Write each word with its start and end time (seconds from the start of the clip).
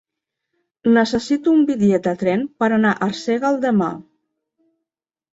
Necessito 0.93 1.51
un 1.57 1.59
bitllet 1.67 2.07
de 2.07 2.13
tren 2.21 2.45
per 2.63 2.69
anar 2.77 2.93
a 2.97 3.07
Arsèguel 3.09 3.59
demà. 3.67 3.91